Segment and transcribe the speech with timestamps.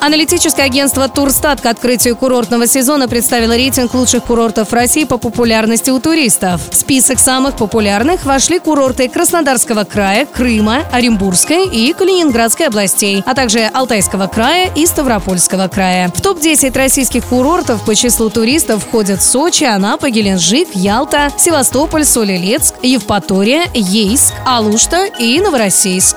[0.00, 5.98] Аналитическое агентство «Турстат» к открытию курортного сезона представило рейтинг лучших курортов России по популярности у
[5.98, 6.60] туристов.
[6.70, 13.68] В список самых популярных вошли курорты Краснодарского края, Крыма, Оренбургской и Калининградской областей, а также
[13.74, 16.12] Алтайского края и Ставропольского края.
[16.14, 23.64] В топ-10 российских курортов по числу туристов входят Сочи, Анапа, Геленджик, Ялта, Севастополь, Соль-Илецк, Евпатория,
[23.74, 26.16] Ейск, Алушта и Новороссийск.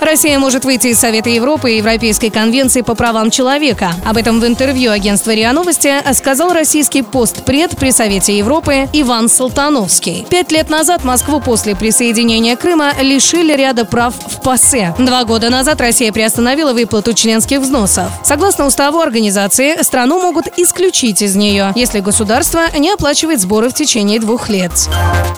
[0.00, 3.92] Россия может выйти из Совета Европы и Европейской конвенции по правам человека.
[4.04, 10.26] Об этом в интервью агентства РИА Новости сказал российский постпред при Совете Европы Иван Салтановский.
[10.28, 14.94] Пять лет назад Москву после присоединения Крыма лишили ряда прав в ПАСЕ.
[14.98, 18.10] Два года назад Россия приостановила выплату членских взносов.
[18.24, 24.20] Согласно уставу организации, страну могут исключить из нее, если государство не оплачивает сборы в течение
[24.20, 24.72] двух лет.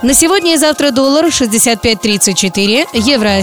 [0.02, 3.42] На сегодня и завтра доллар 65.34, евро